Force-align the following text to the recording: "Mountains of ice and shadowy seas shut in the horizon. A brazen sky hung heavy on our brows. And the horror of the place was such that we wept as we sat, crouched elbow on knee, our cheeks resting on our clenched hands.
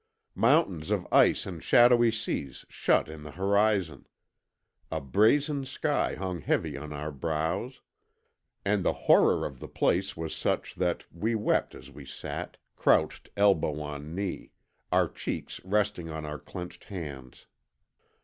"Mountains 0.33 0.89
of 0.89 1.07
ice 1.11 1.45
and 1.45 1.61
shadowy 1.61 2.09
seas 2.09 2.65
shut 2.69 3.07
in 3.07 3.21
the 3.21 3.33
horizon. 3.33 4.07
A 4.91 4.99
brazen 4.99 5.63
sky 5.63 6.15
hung 6.15 6.39
heavy 6.41 6.75
on 6.75 6.91
our 6.91 7.11
brows. 7.11 7.81
And 8.65 8.83
the 8.83 8.93
horror 9.05 9.45
of 9.45 9.59
the 9.59 9.67
place 9.67 10.17
was 10.17 10.33
such 10.35 10.73
that 10.73 11.05
we 11.13 11.35
wept 11.35 11.75
as 11.75 11.91
we 11.91 12.03
sat, 12.03 12.57
crouched 12.75 13.29
elbow 13.37 13.79
on 13.79 14.15
knee, 14.15 14.53
our 14.91 15.07
cheeks 15.07 15.63
resting 15.63 16.09
on 16.09 16.25
our 16.25 16.39
clenched 16.39 16.85
hands. 16.85 17.45